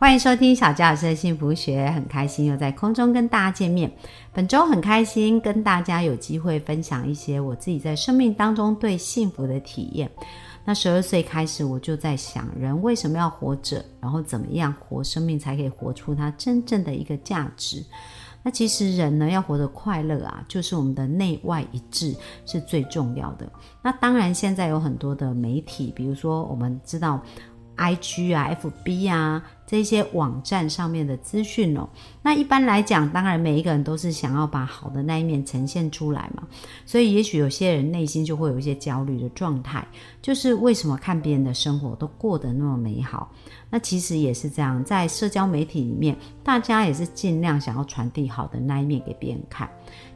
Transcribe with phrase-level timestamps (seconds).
[0.00, 3.92] 欢迎收听小佳老师的幸福学，很开心又在空中跟大家见面。
[4.32, 10.10] 本周很开心跟大家有机会分享一些我自己在生命当中对幸福的体验。
[10.64, 17.84] 那十二岁开始，我就在想，人为什么要活着，然后怎么样活生命才可以活出它真正的一个价值？
[18.42, 23.46] 那其实人呢，要活得快乐啊，就是我们的内外一致是最重要的。
[23.82, 27.22] 那当然，现在有很多的媒体，比如说我们知道。
[27.80, 31.88] I G 啊，F B 啊，这些网站上面的资讯哦，
[32.20, 36.46] 那一般来讲，当然每一个人都是想要把好的那一面呈现出来嘛，
[36.84, 39.82] 所以也许有些人内心就会有一些焦虑的状态，
[40.20, 43.32] 就是为什么看别人的生活都过得那么美好？
[43.70, 49.66] 那其实也是这样，在社交媒体里面，大家也是尽量想要传递好的那一面给别人看。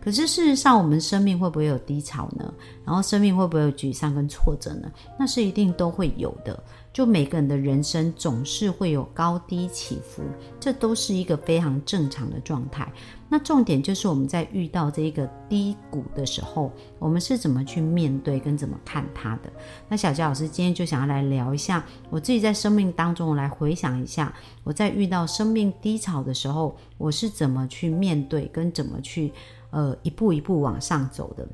[0.03, 2.53] 可是事实上，我们生命会不会有低潮呢？
[2.85, 4.93] 然后生命会不会有沮丧跟挫折呢？
[5.19, 6.63] 那是一定都会有的。
[6.95, 10.23] 就每个人的人生总是会有高低起伏，
[10.61, 12.91] 这都是一个非常正常的状态。
[13.29, 19.53] 那重点就是我们在遇到这一个低谷的时候，我们是怎么去面对跟怎么看它的？
[19.89, 29.33] 那小佳老师今天就想要来聊一下，我自己在生命当中来回想一下，我在遇到生命低潮的时候，我是怎么去面对跟怎么去
[29.71, 31.45] 呃一步一步往上走的。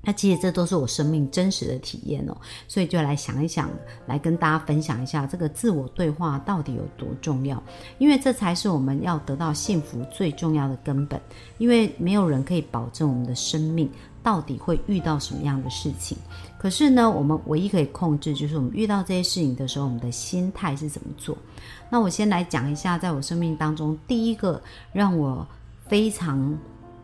[0.00, 2.36] 那其实这都是我生命真实的体验哦，
[2.68, 3.68] 所以就来想一想，
[4.06, 7.60] 来跟大家分享一下这个自我对话到底有多重要，
[7.98, 11.20] 因为这才是我们要得到幸福最重要的根本。
[11.58, 13.90] 因为没有人可以保证我们的生命
[14.22, 16.16] 到底会遇到什么样的事情，
[16.58, 21.36] 可是呢，我们唯一可以控制就是我们遇到这些事情的时候，我们的心态是怎么做。
[21.90, 24.62] 那我先来讲一下，在我生命当中第一个
[24.92, 25.46] 让我
[25.86, 26.56] 非常。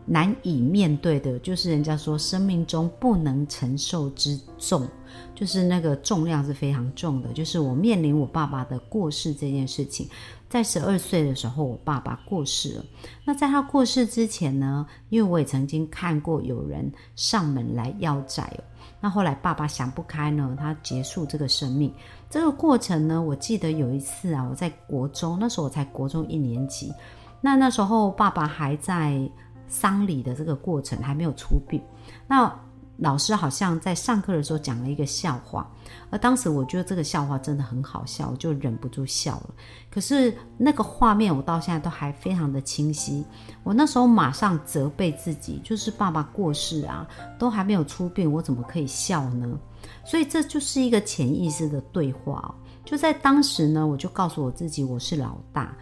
[0.07, 4.87] 难以面对的，就是人家说生命中不能承受之重，
[5.33, 7.33] 就是那个重量是非常重的。
[7.33, 10.07] 就是我面临我爸爸的过世这件事情，
[10.47, 12.85] 在十二岁的时候，我爸爸过世了。
[13.23, 18.63] 那在他过世之前呢，因为我也曾经看过有人上门来要债哦。
[19.01, 21.91] 那后来爸爸想不开呢，他结束这个生命。
[22.29, 26.93] 这个过程呢，我记得有一次啊，我在国中，那时候我才国中一年级，
[27.41, 29.27] 那那时候爸爸还在。
[29.67, 31.81] 丧礼的这个过程还没有出殡，
[32.27, 32.53] 那
[32.97, 35.69] 老师好像在上课的时候讲了一个笑话，
[36.09, 39.53] 而当时我觉得这个笑话真的很好笑，我就忍不住笑了。
[39.91, 43.25] 可是那个画面我到现在都还非常的清晰。
[43.63, 47.05] 我那时候马上责备自己，就是爸爸过世啊，
[47.37, 49.59] 都还没有出殡，我怎么可以笑呢？
[50.05, 52.55] 所以这就是一个潜意识的对话哦。
[52.85, 55.75] 就在当时呢，我就告诉我自己，我是老大。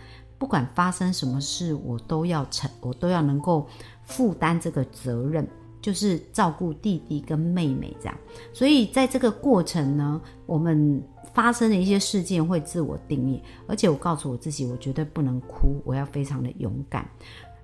[0.44, 3.66] 不管发生什么事，我都要承，我都要能够
[4.02, 5.48] 负担这个责任，
[5.82, 8.18] 就是照顾弟弟跟妹妹这样。
[8.52, 11.02] 所以在这个过程呢，我们
[11.34, 17.10] 发生的一些事件会自我定义，而且我告诉我自己，我绝对不能哭，我要非常的勇敢。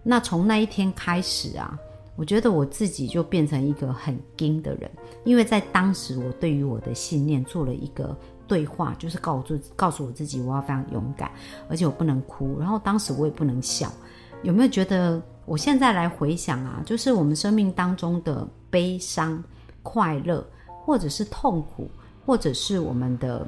[0.01, 1.78] 那从那一天开始啊，
[2.19, 4.91] 我觉得我自己就变成一个很硬的人，
[5.24, 8.16] 因为在当时我对于我的信念做了一个。
[8.50, 11.29] 对话就是告诉告诉我自己，我要非常勇敢，
[11.69, 12.58] 而且我不能哭。
[12.59, 13.91] 然后当时我也不能笑。
[14.41, 19.44] 有没有觉得我现在来回想啊，就是我们生命当中的悲伤、
[19.84, 20.44] 快乐，
[20.84, 21.91] 或者是痛苦，
[22.25, 23.46] 或者是我们的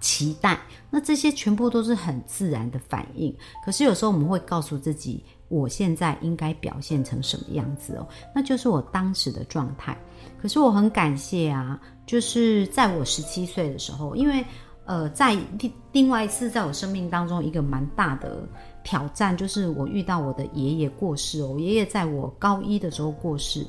[0.00, 0.58] 期待，
[0.90, 3.34] 那这些全部都是很自然的反应。
[3.64, 8.06] 可是有时候我们会告诉自己，我现在应该表现成什么样子哦？
[8.34, 9.96] 那就是我当时的状态。
[10.40, 11.80] 可是我很感谢啊。
[12.06, 14.44] 就是在我十七岁的时候，因为
[14.84, 18.48] 呃，在另另外一次在我生命当中一个蛮大的
[18.84, 21.56] 挑战，就是我遇到我的爷爷过世哦。
[21.58, 23.66] 爷爷在我高一的时候过世，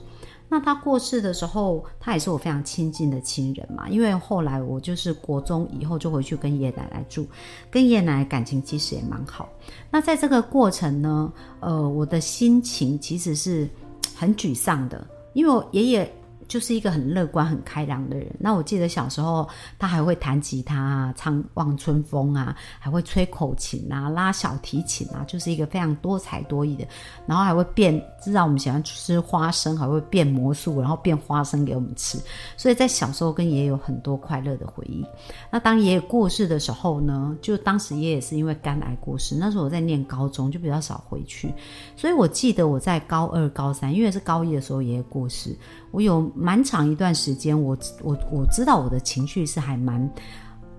[0.50, 3.90] 那他过世的时候，他也是我非常亲近的亲人嘛。
[3.90, 7.28] 因为后来我就是国中以后就回去跟爷爷奶奶住，
[7.70, 9.50] 跟爷爷奶奶感情其实也蛮好。
[9.92, 13.70] 那在这个过程呢，呃，我的心情其实是
[14.16, 16.12] 很沮丧的，因为我爷爷。
[16.48, 18.28] 就是一个很乐观、很开朗的人。
[18.40, 19.48] 那我记得小时候，
[19.78, 26.88] 他还会弹吉他啊，唱《望春风》啊，还会吹口琴啊，拉小提琴啊，就是一个非常多才多艺的。
[27.26, 32.18] 然后还会变，知道我们喜欢吃花生，还会变魔术，然后变花生给我们吃。
[32.56, 35.06] 所以在小时候跟爷爷有很多快乐的回忆。
[35.52, 39.36] 那当爷爷过世的时候呢，就当时爷爷是因为肝癌过世。
[39.36, 41.54] 那时候我在念高中，就比较少回去。
[41.96, 45.54] 所以我记得我在高二、高三，因为是高一的时候爷爷过世，
[45.92, 46.32] 我有。
[46.38, 50.10] 蛮长一段时间，我我我知道我的情绪是还蛮。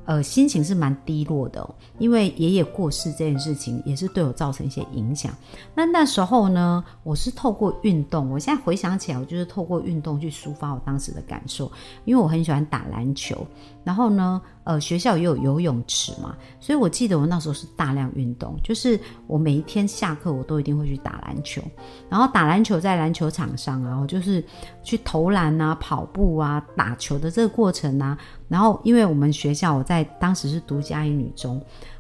[0.09, 1.69] 呃，心情是蛮低落的，
[1.99, 5.31] 因为爷爷过世这件事情也是对我造成一些影响。
[5.75, 11.71] 那那时候呢，我是透过运动，我现在回想起来，我就是透过运动去抒发我当时的感受，
[12.07, 13.47] 因为我很喜欢打篮球，
[13.89, 14.39] 然后呢。
[14.69, 21.63] 呃，学校也有游泳池嘛，所以我记得我那时候是大量运动，就是我每一天下课我都一定会去打篮球，
[22.11, 24.45] 然后打篮球在篮球场上啊，我就是
[24.83, 31.59] 去投篮啊、跑步啊、打球的这个过程啊，然后因为我们学校我在当时是独家一女中。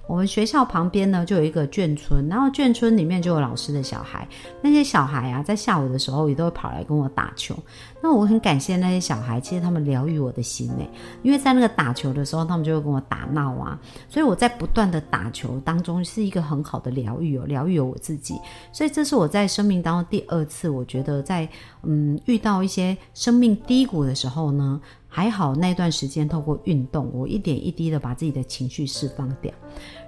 [0.08, 4.26] 我们学校旁边呢，就有一个眷村，然后眷村里面就有老师的小孩，
[4.62, 7.55] 那些小孩啊，在下午的时候也都会跑来跟我打球。
[8.00, 10.90] 那我很感谢那些小孩，其实他们疗愈我的心诶，
[11.22, 13.78] 因为在那个打球的时候，他们就会跟我打闹啊，
[14.08, 18.40] 所以我在不断的打球当中是一个很好的疗愈哦，疗愈我自己。
[18.72, 21.46] 所以这是我在生命当中第二次，我觉得在
[21.82, 24.81] 嗯遇到一些生命低谷的时候呢。
[25.08, 29.52] 还好那段时间透过运动，我一点一滴的把自己的情绪释放掉。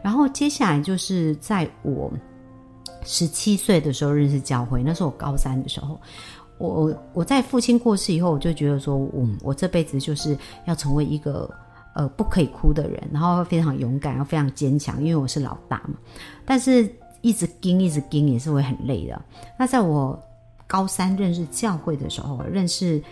[0.03, 2.13] 然后接下来就是在我
[3.03, 5.99] 十七岁的时候认识教会，那是我高三的时候。
[6.59, 10.37] 我我在父亲过世以后，我就觉得说，嗯，我这辈子就是
[10.67, 11.51] 要成为一个
[11.95, 15.95] 呃不可以哭的人，然后非常勇敢，要非常坚强，因为我是老大嘛。
[16.45, 19.19] 但是一直盯，一直盯也是会很累的。
[19.59, 20.23] 那在我
[20.67, 23.03] 高三认识教会的时候，认识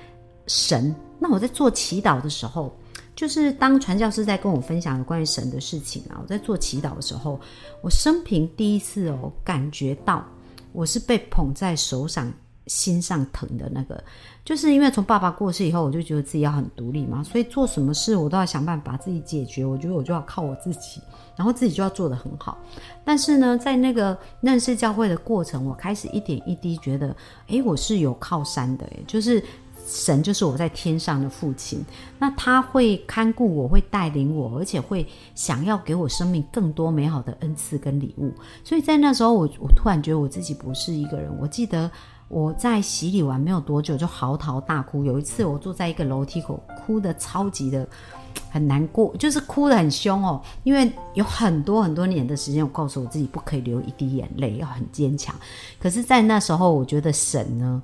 [0.48, 0.94] 神。
[1.20, 2.72] 那我在做祈祷的时候，
[3.14, 7.38] 就是当传教士在跟我分享有关于神的事情啊，我在做祈祷的时候，
[7.82, 10.24] 我生平第一次哦，感觉到
[10.72, 12.32] 我是被捧在手上、
[12.68, 14.00] 心上疼的那个，
[14.44, 21.00] 就是因为从爸爸过世以后，我就觉得自己要很独立嘛，所以做什么事我都要想办法自己解决，我觉得我就要靠我自己，
[21.34, 22.56] 然后自己就要做得很好。
[23.04, 27.16] 但是呢，在那个认识教会的过程，我开始一点一滴觉得，
[27.48, 29.42] 诶，我是有靠山的，诶，就是。
[29.90, 31.82] 神就是我在天上的父亲，
[32.18, 38.30] 那他会看顾我，会带领我，而且会想要给我生命更多美好的恩赐跟礼物。
[38.62, 41.34] 所以在那时候，我我突然觉得我自己不是一个人。
[41.40, 41.90] 我记得
[42.28, 45.04] 我在洗礼完没有多久就嚎啕大哭。
[45.04, 47.88] 有一次我坐在一个楼梯口，哭的超级的
[48.50, 50.42] 很难过，就是哭的很凶哦。
[50.64, 55.34] 因为有很多很多年的时间，我告诉我自己不可以流一滴眼泪，要很坚强。
[55.80, 57.82] 可是，在那时候，我觉得神呢。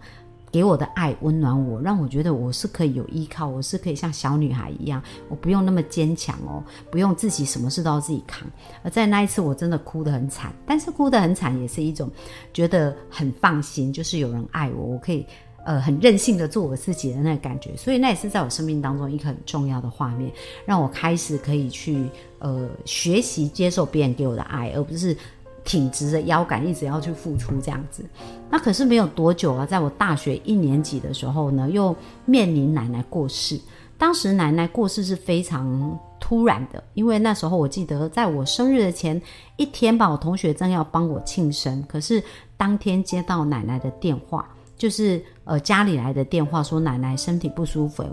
[0.55, 6.63] 给我的爱温暖我，让我觉得我是可以有依靠，我是可以像小女孩一样，我不用那么坚强哦，
[6.93, 8.47] 不用自己什么事都要自己扛。
[8.85, 12.09] 而在那一次，我真的哭得很惨，但是哭得很惨也是一种
[12.53, 15.27] 觉得很放心，就是有人爱我，我可以
[15.67, 17.77] 呃很任性的做我自己的那个感觉。
[17.77, 20.31] 所以那也是在我生命当中一个很重要的画面，
[20.65, 22.09] 让我开始可以去
[22.39, 25.17] 呃学习接受别人给我的爱，而不是。
[25.65, 28.05] 挺直的腰杆，一直要去付出这样子。
[28.51, 31.95] 那可是没有多久啊，在我大学一年级的时候呢，又
[32.25, 33.59] 面临奶奶过世。
[33.97, 39.21] 当时奶奶过世是非常突然的，因为那时候我记得在我生日的前
[39.57, 42.23] 一天吧，我同学正要帮我庆生，可是
[42.57, 44.47] 当天接到奶奶的电话，
[44.77, 48.05] 就是呃家里来的电话，说奶奶身体不舒服，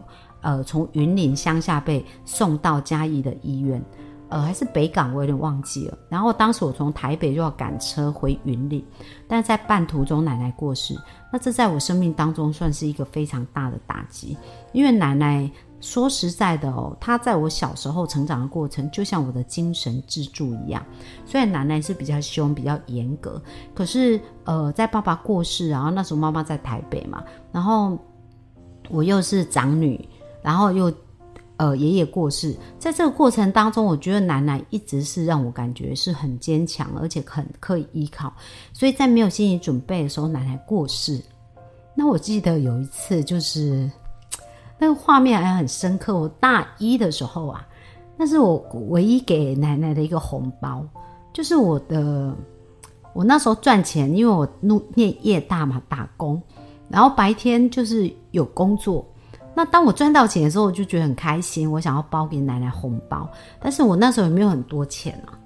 [0.41, 3.83] 呃从云林乡下被送到嘉义的医院。
[4.31, 5.97] 呃，还是北港，我有点忘记了。
[6.07, 8.83] 然后当时我从台北就要赶车回云林，
[9.27, 10.97] 但是在半途中奶奶过世，
[11.31, 14.37] 那这在我生命当中算是一个非常大的打击。
[14.71, 15.51] 因为奶奶
[15.81, 20.81] 说实在的哦，她在我小时候成长的过程，就像我的精神支柱一样。
[21.25, 23.41] 虽然奶奶是比较凶、比较严格，
[23.75, 27.21] 可是呃，在爸爸过世，然后那时候妈妈在台北嘛，
[27.51, 27.99] 然后
[28.89, 30.07] 我又是长女，
[30.41, 30.89] 然后又。
[31.61, 38.33] 呃，爷爷过世，在这个过程当中，我觉得奶奶一直是让我感觉是很坚强，而且很可以依靠。
[38.73, 41.21] 所以在没有心理准备的时候，奶奶过世，
[41.93, 43.87] 那我记得有一次，就是
[44.79, 46.17] 那个画面还很深刻。
[46.17, 47.67] 我大一的时候啊，
[48.17, 48.57] 那是我
[48.89, 50.83] 唯一给奶奶的一个红包，
[51.31, 52.35] 就是我的，
[53.13, 54.51] 我那时候赚钱，因为我
[54.95, 56.41] 念夜大嘛，打工，
[56.89, 59.05] 然后白天就是有工作。
[59.53, 61.69] 那当我赚到钱的时候，我就觉得很开心。
[61.69, 63.29] 我想要包给奶奶红包，
[63.59, 65.37] 但是我那时候也没有很多钱啊，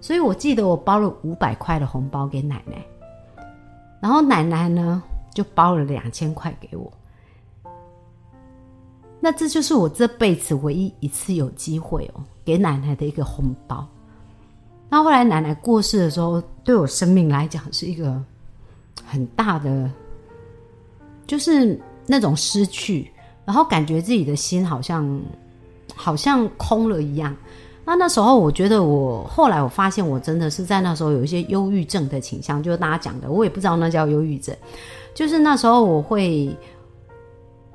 [0.00, 2.84] 所以我记得我包了五百块的红包给奶奶，
[4.00, 5.00] 然后奶奶呢
[5.32, 6.92] 就包了两千块给我。
[9.20, 13.86] 那这就是我这辈子唯一一次有机会哦，给奶奶的一个红包。
[14.88, 18.20] 那后来奶奶过世的时候，对我生命来讲是一个
[19.06, 19.88] 很大的，
[21.28, 23.08] 就是那种失去。
[23.44, 25.20] 然后感觉自己的心好像
[25.94, 27.36] 好像空了一样。
[27.84, 34.54] 那那时候我觉得我后来我发现我真的是在那时候有一些忧郁症的倾向，就是大家讲的，我也不知道那叫忧郁症。
[35.14, 36.56] 就是那时候我会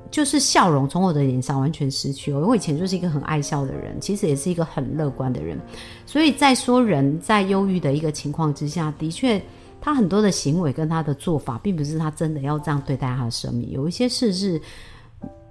[0.10, 2.32] 就是笑容从我的脸上完全失去。
[2.34, 5.60] 我以前就是一个很爱笑的人，其实也是一个很乐观的人。
[6.06, 9.40] 所以在说人在忧郁的一个情况之下，的确
[9.82, 13.70] 他很多的行为跟他的做法，并不是他真的要这样对待他的生命。
[13.72, 14.60] 有一些事是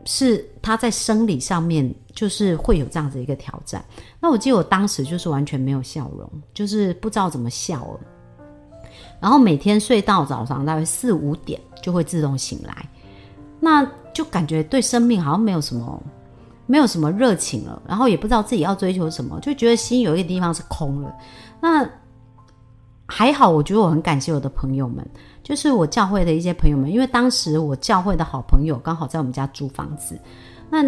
[0.06, 3.84] 是他在生理上面就是会有这样子一个挑战。
[4.20, 8.00] 那我记得我当时就是完全没有笑容，就是不知道怎么笑了。
[9.20, 12.88] 然后每天睡到早上大概四五点就会自动醒来，
[13.58, 16.02] 那就感觉对生命好像没有什么，
[16.66, 21.14] 没有什么热情了，然后也不知道自己要追求什么，就觉得心有一个地方是空了。
[21.60, 21.88] 那
[23.06, 25.08] 还好，我觉得我很感谢我的朋友们，
[25.42, 30.18] 就是我教会的一些朋友们，因为当时我教会的好朋友刚好在我们家租房子，
[30.68, 30.84] 那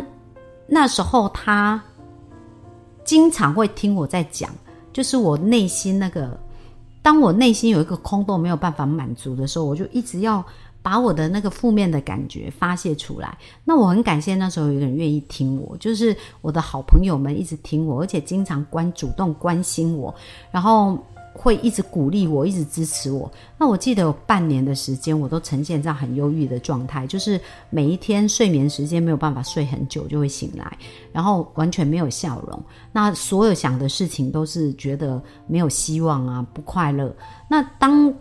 [0.67, 1.81] 那时候他
[3.05, 4.51] 经常会听我在讲，
[4.93, 6.39] 就是我内心那个。
[7.01, 10.45] 当我内心有一个空洞没有办法满足的时候，我就一直要
[10.83, 13.39] 把我的那个负面的感觉发泄出来。
[13.65, 20.13] 那我很感谢那时候有一个人愿意听我，就是我的好朋友们一直听我，而且经常关主动关心我，
[20.51, 20.99] 然后。
[21.39, 23.31] 会一直鼓励我，一直支持我。
[23.57, 27.41] 那我记得有半年的时间，我都呈现在很忧郁的状态，就是
[27.71, 30.77] 每一天睡眠时间没有办法睡很久，就会醒来，
[31.13, 32.63] 然后完全没有笑容。
[32.91, 37.15] 那所有想的事情都是觉得没有希望啊，不快乐。
[37.49, 38.13] 那当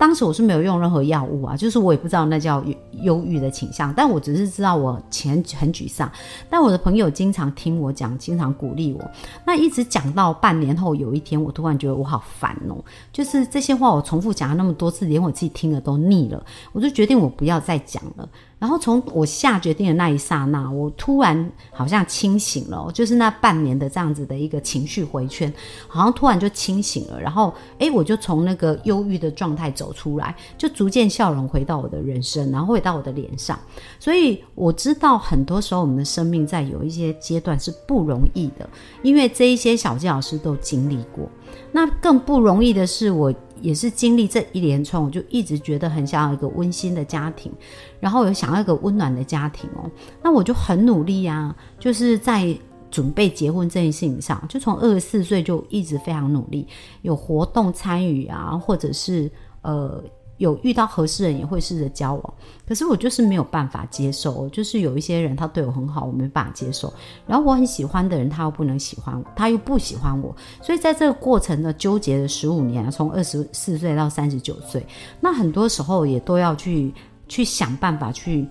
[0.00, 2.64] 当时我是没有用任何药物啊，就是我也不知道那叫
[3.02, 6.10] 忧郁的倾向，但我只是知道我前很沮丧。
[6.48, 9.10] 但我的朋友经常听我讲，经常鼓励我。
[9.44, 16.42] 那一直讲到半年后，有一天我突然觉得我好烦哦，就是这些话我重复讲了那么多次，连我自己听了都腻了，
[16.72, 18.26] 我就决定我不要再讲了。
[18.60, 25.52] 然后从我下决定的那一刹那，我突然好像清醒了，就是那半年的这样子的一个情绪回圈，
[25.88, 27.18] 好像突然就清醒了。
[27.18, 33.58] 然后，诶，我就从那个忧郁的状态走出来，就逐渐笑容回到我的人生，然后回到我的脸上。
[33.98, 38.68] 所以我知道，很多时候我们的生命在有一些阶段是不容易的，
[39.02, 41.26] 因为这一些小纪老师都经历过。
[41.72, 43.34] 那更不容易的是我。
[43.60, 47.52] 也是经历这一连串，我就一直觉得很想要一个温馨的家庭，
[48.00, 49.90] 然后有想要一个温暖的家庭哦。
[50.22, 52.56] 那我就很努力呀，就是在
[52.90, 56.66] 准备结婚这件事情上，就从二十四岁就一直非常努力，
[57.02, 59.30] 有活动参与啊，或者是
[59.62, 60.02] 呃。
[60.40, 62.34] 有遇到合适人也会试着交往，
[62.66, 66.90] 可是我就是没有办法接受，就是有一些人他对我很好，我没办法接受。
[67.26, 74.82] 然后我很喜欢的人，他又不能喜欢我，他又不喜欢我，所以在这个过程呢，纠结了十五年，从二十四岁到三十九岁，
[75.20, 76.90] 那很多时候也都要去
[77.28, 78.48] 去想办法去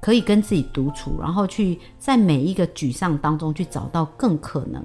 [0.00, 4.82] 可以跟自己独处，然后去在每一个沮丧当中去找到更可能、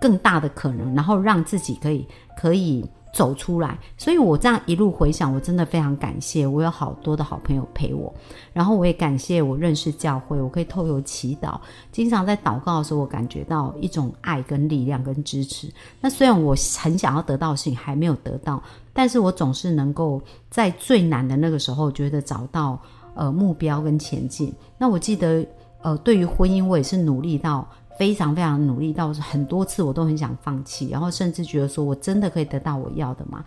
[0.00, 2.04] 更大的可能，然后让自己可以
[2.36, 2.84] 可以。
[3.12, 8.12] 走出来，所以我这样一路回想，我真的非常感谢，我有好多的好朋友陪我，
[8.54, 15.70] 然后我也感谢我认识教会，我可以透过祈祷，经常在祷告的时候，我感觉到一种爱跟力量跟支持。
[16.00, 18.62] 那虽然我很想要得到的事情还没有得到，
[18.94, 22.80] 但是我总是能够在最难的那个时候，觉得找到
[23.14, 24.50] 呃目标跟前进。
[24.78, 25.46] 那我记得
[25.82, 27.68] 呃，对于婚姻，我也是努力到。
[27.98, 33.44] 非常非常努力到很多次，我都很想放弃，然后甚至觉得说我真的可以得到我要的吗？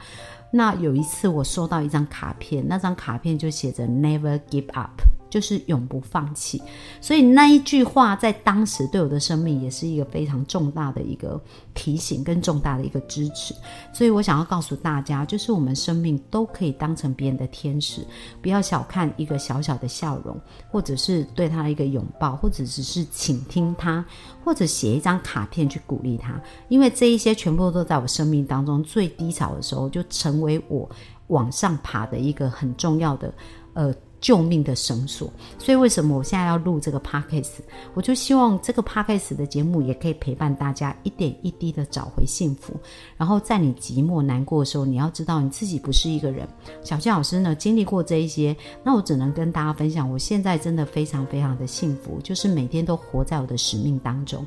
[0.51, 5.01] 那有一次我收到一张卡片，那张卡片就写着 “Never give up”。
[5.35, 6.61] 就是永不放弃，
[7.01, 11.37] 所以那一句话在当时对我的生命也是一个非常重大的一个
[11.73, 13.53] 提醒跟重大的一个支持。
[13.91, 18.07] 所以我想要告诉大家，就是我们生命都可以当成别人的天使，
[18.41, 20.39] 不要小看一个小小的笑容，
[20.71, 24.05] 或者是对他的一个拥抱，或者只是倾听他，
[24.41, 26.41] 或者写一张卡片去鼓励他。
[26.69, 30.89] 因为这一些全部都在我生命当中最低潮的时候，就成为我
[31.27, 33.33] 往上爬的一个很重要的
[33.73, 33.93] 呃。
[34.21, 37.59] 救命的绳索，所以为什么我现在要录这个 podcast？
[37.93, 42.73] 我就希望这个 podcast 的节目也可以陪伴大家一点一滴的找回幸福。
[43.17, 46.47] 然后在你寂寞难过的时候，你要知道你自己不是一个人。
[46.83, 54.45] 小谢老师呢，经历过这一些，那我只能跟大家分享，我现在真的非常非常的幸福，就是每天都活在我的使命当中。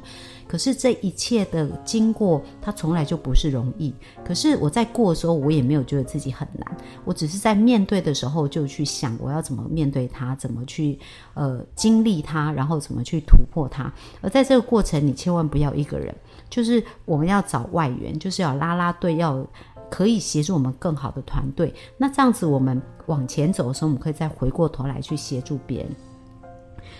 [0.48, 3.94] 可是这一切的经过，它从来就不是容易。
[4.24, 6.76] 可是我在过的时候，我也没有觉得自己很难。
[7.04, 10.98] 我只是在面对的时候，就去想我要怎么面对它，怎么去
[11.34, 13.92] 呃经历它，然后怎么去突破它。
[14.22, 16.14] 而在这个过程，你千万不要一个人，
[16.48, 19.46] 就是我们要找外援，就是要拉拉队，要
[19.90, 21.74] 可以协助我们更好的团队。
[21.98, 25.94] 那这样子，我们往前走的时候，我们可以再回过头来去协助别人。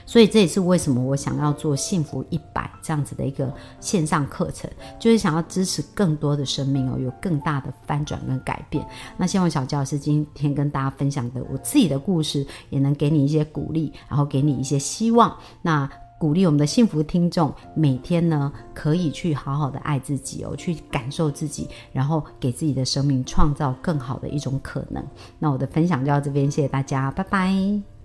[0.08, 8.82] 所以这也是为什么我想要做幸福一百这样子的一个线上课程，就是想要支持更多的生命哦，有更大的翻转跟改变。
[9.18, 15.36] 那希望小教师今天跟大家分享的我自己的故事，也能给你一些鼓励，然后给你一些希望。
[15.60, 15.86] 那
[16.18, 25.04] 鼓励我们的幸福听众，每天呢可以去好好的爱自己哦，去感受自己，然后给自己的生命创造更好的一种可能。
[25.38, 27.97] 那我的分享就到这边，谢谢大家，拜拜。